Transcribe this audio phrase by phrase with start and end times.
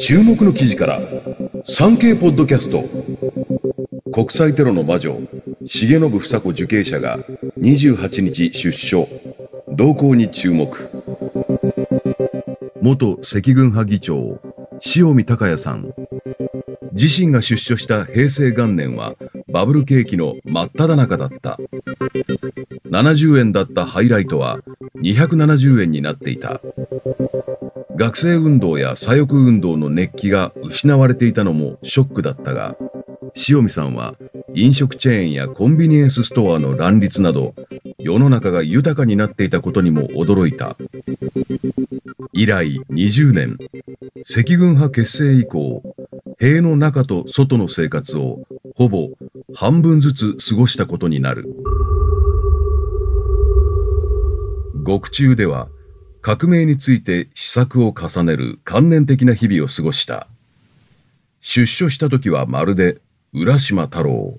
[0.00, 1.00] 注目の記事から
[1.66, 2.82] 産経ポッドキャスト。
[4.10, 5.20] 国際テロの魔女
[5.60, 7.18] 重信房子受刑者が
[7.58, 9.06] 28日出所。
[9.68, 10.88] 動向に注目。
[12.80, 14.40] 元赤軍派議長
[14.96, 15.92] 塩見隆也さん。
[16.92, 19.12] 自身が出所した平成元年は
[19.52, 21.58] バブル景気の真っ只中だった。
[22.90, 24.60] 70円だったハイライトは
[25.02, 26.62] 270円になっていた。
[28.00, 32.74] 学生運動や左翼運動の熱気が失われていたのもショックだったが
[33.50, 34.14] 塩見さんは
[34.54, 37.54] 飲食チェーンやコンビニエンスストアの乱立など
[37.98, 40.78] 世の中が豊かになっていたことにも驚いた。
[42.32, 43.58] 以来20年
[44.22, 45.82] 赤軍派結成以降
[46.38, 48.38] 塀の中と外の生活を
[48.76, 49.10] ほぼ
[49.54, 51.54] 半分ずつ過ごしたことになる。
[54.82, 55.68] 獄中では
[56.22, 60.26] 革命について試作を重ねる観念的な日々を過ごした。
[61.40, 63.00] 出所した時はまるで
[63.32, 64.38] 浦島太郎。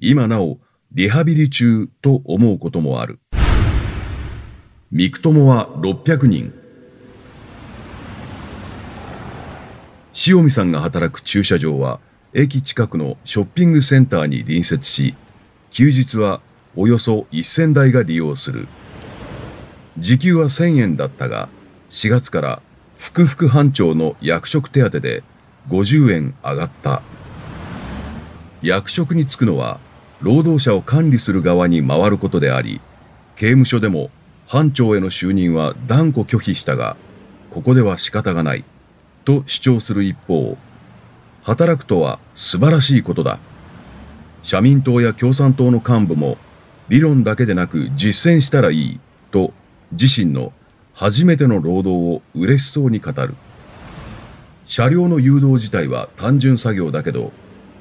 [0.00, 0.58] 今なお
[0.92, 3.20] リハビリ中と思うこともある。
[4.90, 6.52] 三九友は600人。
[10.26, 12.00] 塩見さんが働く駐車場は
[12.34, 15.14] 駅近くのショッピングセンターに隣接し
[15.70, 16.40] 休日は
[16.74, 18.66] およそ1000台が利用する。
[19.98, 21.48] 時給は1000円だったが
[21.90, 22.62] 4月から
[22.96, 25.22] 副副班長の役職手当で
[25.68, 27.02] 50円上がった。
[28.62, 29.78] 役職に就くのは
[30.20, 32.80] 労働者を管理する側に回ることであり
[33.36, 34.10] 刑務所でも
[34.48, 36.96] 班長への就任は断固拒否したが
[37.50, 38.64] ここでは仕方がない
[39.24, 40.56] と主張する一方
[41.42, 43.38] 働くとは素晴らしいことだ。
[44.42, 46.36] 社民党や共産党の幹部も
[46.88, 49.52] 理論だけでなく実践したらいいと
[49.92, 50.52] 自身の
[50.92, 53.34] 初めての労働を嬉しそうに語る。
[54.66, 57.32] 車両の誘導自体は単純作業だけど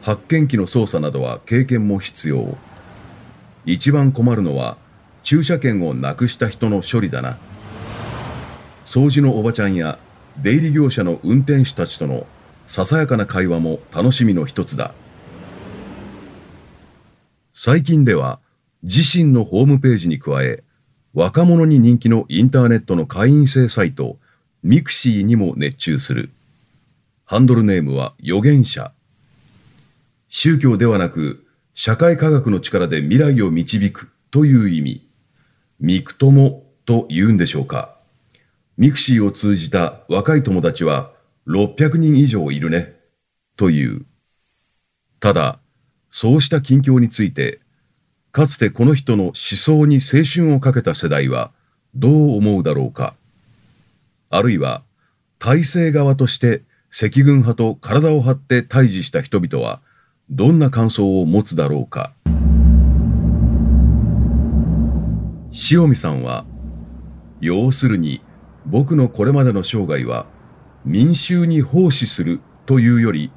[0.02, 2.58] 発見機の操作などは経験も必要。
[3.66, 4.78] 一番困るのは
[5.24, 7.38] 駐車券をなくした人の処理だな。
[8.86, 10.00] 掃除のおばちゃんや
[10.42, 12.26] 出入り業者の運転手たちとの
[12.68, 14.94] ささやかな会話も楽しみの一つだ。
[17.52, 18.40] 最近では
[18.84, 20.64] 自身のホームページに加え
[21.18, 24.20] 若者に人気のインターネットの会員制サイト
[24.62, 26.30] ミクシーにも熱中する。
[27.26, 28.92] ハンドルネームは預言者。
[30.28, 35.10] 宗教ではなく社会科学の力で未来を導くという意味。
[35.80, 37.98] ミクトモと言うんでしょうか。
[38.78, 41.14] ミクシーを通じた若い友達は
[41.48, 42.94] 600人以上いるね、
[43.56, 44.06] という。
[45.20, 45.58] ただ、
[46.12, 47.60] そうした近況について、
[48.38, 51.50] かつてこの人の思想に青春をかけた世代は
[51.96, 53.16] どう思うだろうか。
[54.30, 54.84] あるいは、
[55.40, 56.62] 体制側として
[56.92, 59.82] 赤軍派と体を張って対峙した人々は
[60.30, 62.14] どんな感想を持つだろうか。
[65.72, 66.46] 塩見さんは、
[67.42, 68.22] 要するに
[68.68, 70.28] 僕のこれまでの生涯は
[70.86, 73.32] 民衆に奉仕するというより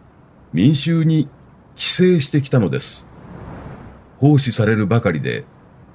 [0.53, 1.31] 民衆に
[1.75, 3.09] 寄生してきたのです。
[4.20, 5.47] 奉仕されるばかりで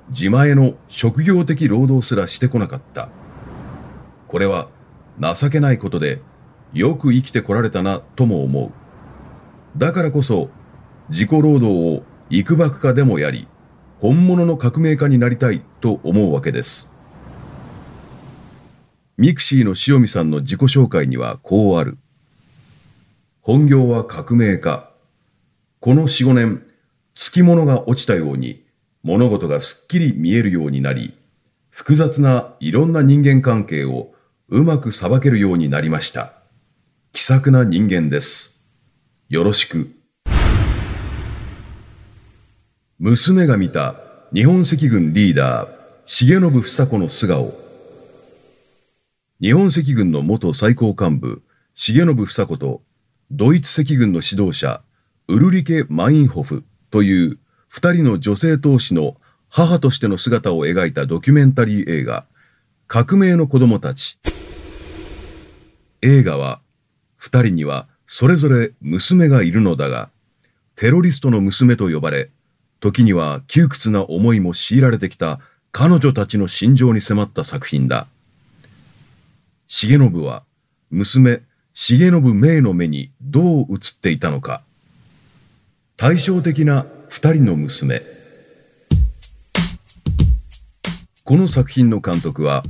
[0.09, 3.09] 自前の職業的労働すらしてこなかった。
[4.27, 4.67] これは
[5.19, 6.21] 情けないことで
[6.73, 8.71] よく生きてこられたなとも思う。
[9.77, 10.49] だからこそ
[11.09, 13.47] 自己労働を幾ばくかでもより
[13.99, 16.89] 本物の革命家になりたいと思うわけです。
[19.17, 21.99] ミクシーの塩見さんの自己紹介にはこうある。
[23.41, 24.89] 本業は革命家。
[25.79, 26.65] この4、5年、
[27.31, 28.65] つきものが落ちたように、
[29.01, 31.17] 物事がすっきり見えるようになり、
[31.69, 34.13] 複雑ないろんな人間関係を
[34.49, 36.33] うまく捌けるようになりました。
[37.13, 38.61] 気さくな人間です。
[39.29, 39.89] よろしく。
[42.99, 43.95] 娘が見た
[44.33, 45.69] 日本赤軍リーダー、
[46.05, 47.53] 重信房子の素顔。
[49.41, 51.43] 日本赤軍の元最高幹部、
[51.75, 52.81] 重信房子と、
[53.31, 54.81] ドイツ赤軍の指導者、
[55.27, 56.63] ウルリケ・マインホフ
[56.95, 59.17] という二人の女性闘士の
[59.49, 62.23] 母としての姿を描いたドキュメンタリー映画、
[62.87, 64.17] 革命の子供たち。
[66.01, 66.61] 映画は、
[67.17, 70.09] 二人にはそれぞれ娘がいるのだが、
[70.77, 72.29] テロリストの娘と呼ばれ、
[72.79, 75.41] 時には窮屈な思いも強いられてきた
[75.73, 78.07] 彼女たちの心情に迫った作品だ。
[79.67, 80.43] 重信は
[80.91, 81.41] 娘
[81.73, 84.63] 重信明の目にどう映っていたのか
[85.97, 88.01] 対照的な二人の娘
[91.23, 92.63] この作品の監督は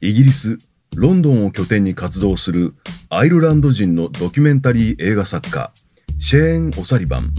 [0.00, 0.58] イギリス
[0.96, 2.74] ロンドンを拠点に活動する
[3.10, 5.72] アイルランド人のドキュメンタリー映画作家、
[6.18, 7.32] シェーン・オサリバン。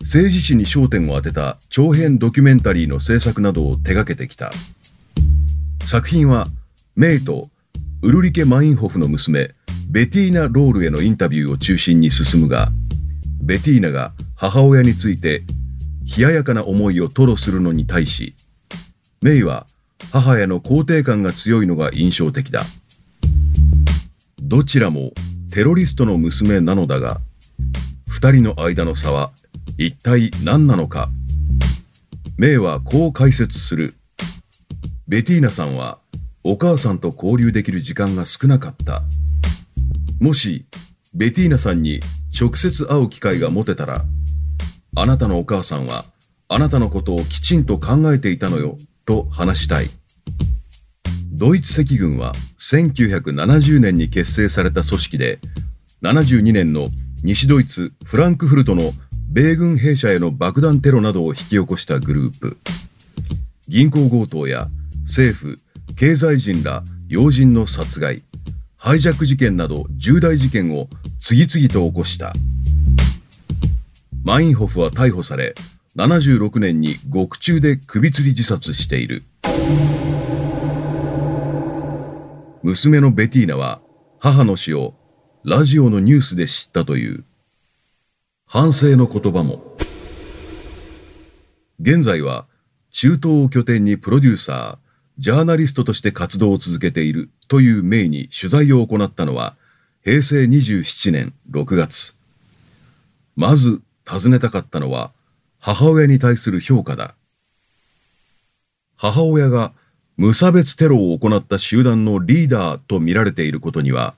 [0.00, 4.52] 政治史に焦点を当てた長編ドキュメンタリーの制作などを手掛けてきた。
[5.84, 6.46] 作品は、
[6.96, 7.48] メイと
[8.02, 9.54] ウルリケ・マインホフの娘、
[9.88, 12.70] ベティーナ・ロールへのインタビューを中心に進むが、
[13.44, 15.42] ベティーナが母親について
[16.16, 18.34] 冷ややかな思いを吐露するのに対し、
[19.20, 19.66] メイは
[20.12, 22.62] 母への肯定感が強いのが印象的だ。
[24.42, 25.12] どちらも
[25.52, 27.20] テロリストの娘なのだが、
[28.08, 29.32] 二人の間の差は
[29.76, 31.10] 一体何なのか。
[32.38, 33.94] メイはこう解説する。
[35.06, 35.98] ベティーナさんは
[36.44, 39.02] お母さんと交流できる時間が少なかった。
[40.18, 40.64] もし、
[41.14, 42.00] ベティーナさんに
[42.38, 44.02] 直接会う機会が持てたら、
[44.96, 46.04] あなたのお母さんは
[46.48, 48.76] あなたのことをきちんと考えていたのよ
[49.06, 49.86] と話したい。
[51.32, 55.38] ドイツ赤軍は1970年に結成された組織で、
[56.02, 56.86] 72年の
[57.22, 58.92] 西ドイツフランクフルトの
[59.28, 62.58] 米軍兵舎への爆弾テロなどを引き起こしたグループ。
[63.68, 64.68] 銀行強盗や
[65.04, 65.58] 政府、
[65.96, 68.22] 経済人ら要人の殺害、
[68.84, 70.88] ハイジャック事件など重大事件を
[71.18, 72.34] 次々と起こした。
[74.22, 75.54] マインホフは逮捕され、
[75.96, 79.22] 76年に獄中で首吊り自殺している。
[82.62, 83.80] 娘のベティーナは
[84.18, 84.92] 母の死を
[85.44, 87.24] ラジオのニュースで知ったという。
[88.44, 89.78] 反省の言葉も。
[91.80, 92.46] 現在は
[92.90, 94.83] 中東を拠点にプロデューサー、
[95.18, 99.56] ジャーナリストとして活動を続けているという名に取材を行ったのは
[100.04, 102.16] 平成27年6月。
[103.36, 105.12] まず尋ねたかったのは
[105.60, 107.14] 母親に対する評価だ。
[108.96, 109.72] 母親が
[110.16, 114.14] 無差別テロを行った集団のリーダーと見られていることには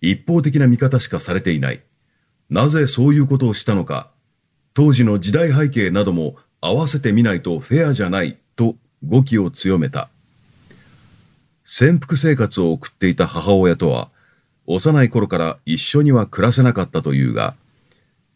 [0.00, 1.82] 一方的な見方しかされていない。
[2.48, 4.10] なぜそういうことをしたのか、
[4.74, 8.38] 当時の時代背景なども合わせてみないとフェアじゃない
[9.04, 10.08] 語気を強めた。
[11.64, 14.10] 潜伏生活を送っていた母親とは、
[14.66, 17.54] 幼い頃から一緒には暮らせなかったというが、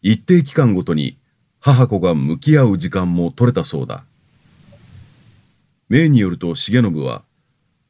[0.01, 1.17] 一定期間ごとに
[1.59, 4.03] 母子が向き合う時間も取れたそうだ。
[5.89, 7.23] 命によると重信は、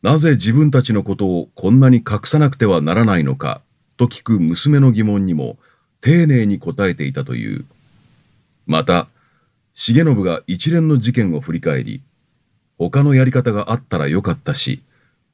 [0.01, 3.61] なぜ自分たちのことをこんなに隠さなくてはならないのか
[3.97, 5.57] と聞く娘の疑問にも
[6.01, 7.65] 丁寧に答えていたという。
[8.67, 9.07] また、
[9.73, 12.01] 重信が一連の事件を振り返り、
[12.77, 14.83] 他のやり方があったらよかったし、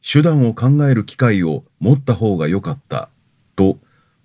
[0.02, 3.10] 手段を考える機会を持った方がよかった、
[3.56, 3.78] と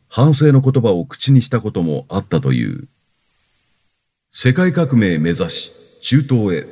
[0.09, 2.89] 反省の言葉を口にしたこともあったという。
[4.31, 5.73] 世界革命目指し、
[6.03, 6.67] 中東へ。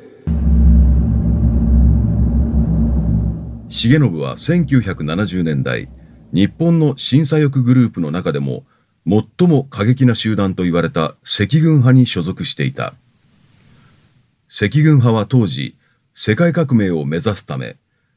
[3.67, 5.89] 重信は1970年代、
[6.31, 8.65] 日本の審査翼グループの中でも
[9.07, 12.93] 最も過激な集団と言われた赤軍派に所属していた。
[14.49, 15.75] 赤軍派は当時、
[16.17, 17.75] 世界革命を目指すため、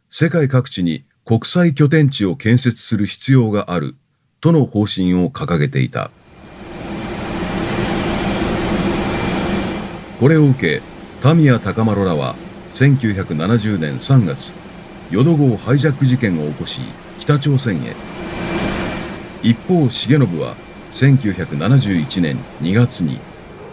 [0.09, 3.97] 世界各地に国際拠点地を建設する必要がある
[4.41, 6.12] との方針を掲げていた。
[10.21, 10.81] これを受け、
[11.23, 12.37] 田宮高丸らは
[12.73, 14.55] 1970年3月、
[15.11, 16.81] 淀号ハイジャック事件を起こし、
[17.19, 17.97] 北朝鮮へ。
[19.43, 20.55] 一方、重信は
[20.93, 23.19] 1971年2月に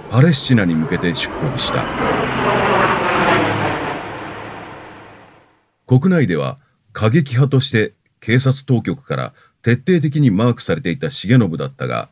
[0.10, 2.55] パレスチナに向けて出国した。
[5.88, 6.58] 国内では
[6.94, 12.10] 過激派として警察当局から徹底的にマークされていた重信だったが、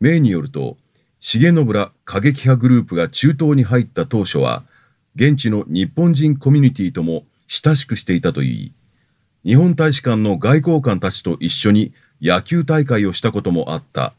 [0.00, 0.76] 名によると、
[1.20, 4.64] 重信ら過激派グループが中東に入った当初は、
[5.16, 8.72] 現地の日本人コミュニティとも親しくしていたといい、
[9.44, 14.14] 日本大使館の外交官たちと一緒に野球大会をしたこともあった。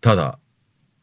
[0.00, 0.38] ただ、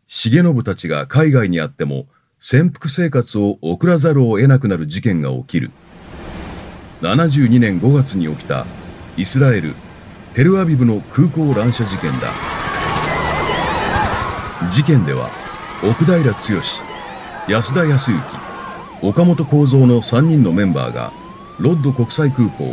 [0.08, 2.08] 重信たちが海外にあっても
[2.40, 5.72] 潜伏生活を送らざるを得なくなる事件が起きる。
[7.02, 8.66] 72年5月に起きた
[9.18, 9.76] イスラエル・
[10.34, 12.30] テルアビブの空港乱射事件だ。
[14.72, 15.30] 事件では
[15.84, 16.34] 奥平剛
[17.48, 18.22] 安田康之
[19.04, 21.12] 岡本幸三の3人のメンバーが
[21.60, 22.66] ロッド国際空港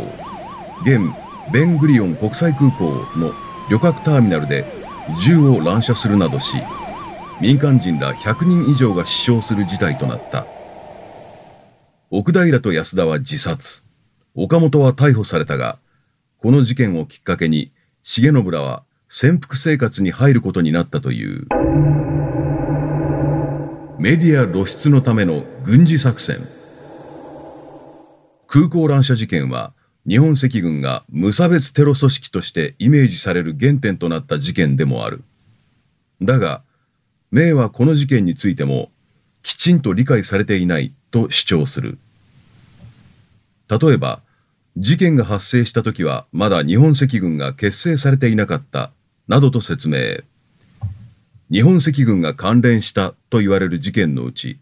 [0.81, 1.01] 現
[1.53, 2.85] ベングリオン国際空港
[3.17, 3.31] の
[3.69, 4.65] 旅客ターミナルで
[5.23, 6.57] 銃を乱射するなどし
[7.39, 10.47] 民間人ら100人以上が死傷する事態となった。
[12.09, 13.84] 奥平と安田は自殺。
[14.37, 15.79] 岡本は逮捕されたが、
[16.39, 17.71] この事件をきっかけに、
[18.03, 21.47] 重信らは潜伏生活に入ることになったという。
[23.97, 26.39] メディア露出のための軍事作戦。
[28.47, 29.73] 空港乱射事件は
[30.05, 35.23] 日本赤軍が無差別テロ組織としてイメージされる原点となった事件でもある。
[36.21, 36.61] だが、
[37.31, 38.91] 明はこの事件についても
[39.43, 41.97] きちんと理解されていないと主張する。
[43.69, 44.21] 例えば、
[44.77, 48.91] 事件が発生した時はまだ日本赤軍が結成されていなかった
[49.27, 50.23] などと説明。
[51.49, 54.59] 日本赤軍が関連したと言われる事件のうち、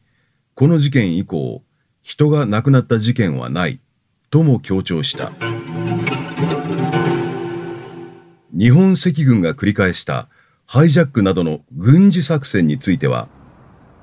[0.53, 1.63] この事件以降、
[2.03, 3.79] 人が亡くなった事件はない
[4.29, 5.31] とも強調した。
[8.55, 10.29] 日本赤軍が繰り返した
[10.67, 13.29] ハイジャックなどの軍事作戦については、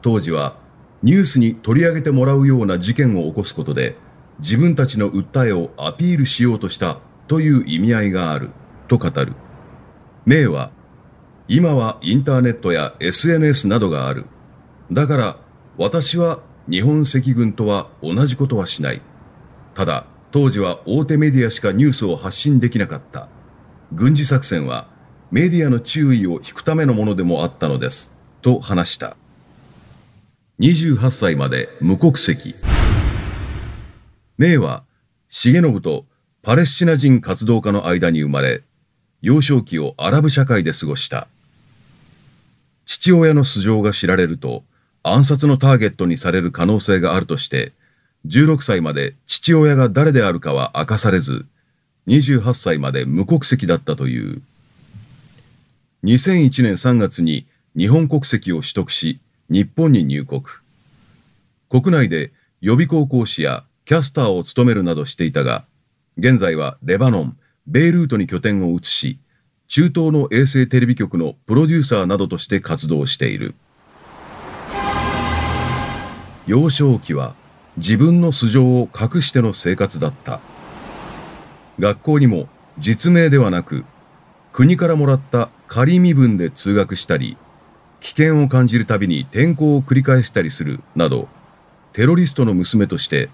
[0.02, 0.56] 当時は
[1.04, 3.94] ニュースに取り上げてもらうような事件を起こすことで、
[4.40, 8.50] 自分たちの訴えをアピールしようとしたという意味合いがある
[8.88, 9.34] と語る。
[10.26, 10.70] 名は、
[11.48, 14.26] 今はインターネットや SNS などがある。
[14.92, 15.36] だから
[15.76, 19.02] 私は日本赤軍とは同じことはしない。
[19.74, 23.28] ただ、当時は大手メディアしかニュースを発信できなかった。
[23.92, 24.88] 軍事作戦は
[25.30, 28.12] メディアの注意を引くためのものでもあったのです。
[28.42, 29.16] と話した。
[30.60, 32.54] 28歳まで無国籍。
[34.40, 34.84] 名は、
[35.28, 36.06] 重信と
[36.40, 38.62] パレスチナ人活動家の間に生まれ、
[39.20, 41.28] 幼少期をアラブ社会で過ごした。
[42.86, 44.64] 父親の素性が知られると、
[45.02, 47.74] 暗殺のターゲットにされる可能性があるとして、
[48.24, 51.44] 16歳まで父親が誰であるかは明かされず、
[52.06, 54.40] 28歳まで無国籍だったという。
[56.04, 59.20] 2001年3月に日本国籍を取得し、
[59.50, 60.44] 日本に入国。
[61.68, 62.32] 国内で
[62.62, 65.64] 予備校講師やキャスターを務めるなどしていたが、
[66.16, 69.18] 現在はレバノン、ベイルートに拠点を移し、
[69.66, 73.56] 中東の衛星テレビ局のプロデューサーなどとして活動している。
[76.46, 77.34] 幼少期は
[77.78, 80.38] 自分の素性を隠しての生活だった。
[81.80, 83.84] 学校にも実名ではなく、
[84.52, 87.36] 国からもらった仮身分で通学したり、
[87.98, 91.26] 危険を感じるたびに転校を繰り返したりするなど、
[91.92, 93.30] テロリストの娘として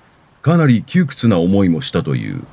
[0.46, 2.44] かなり窮屈な思いもしたという。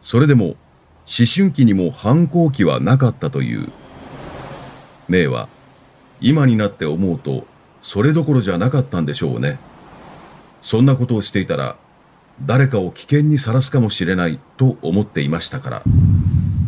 [0.00, 3.68] それでも、思春期にも反抗期はなかったという。
[5.08, 5.48] 名は、
[6.20, 7.48] 今になって思うと、
[7.82, 9.58] それどころじゃなかったんでしょうね。
[10.62, 11.74] そんなことをしていたら、
[12.46, 15.82] 誰かを危険にさらすかもしれないと思っていましたから、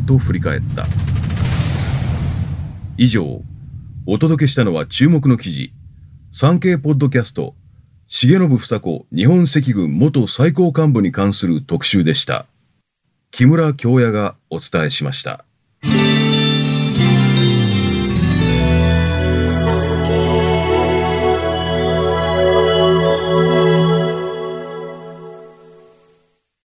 [0.09, 0.87] と振り返った。
[2.99, 3.43] 以上、
[4.07, 5.73] お届けしたのは注目の記事、
[6.33, 7.55] 産経ポッドキャスト
[8.15, 12.45] 重信房子日本赤軍元最高幹部に関する特集でした。
[13.31, 15.47] 木村京也がお伝えしました。